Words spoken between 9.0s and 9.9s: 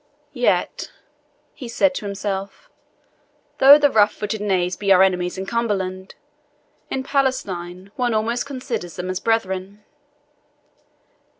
as brethren."